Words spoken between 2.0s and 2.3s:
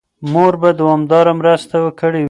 وي.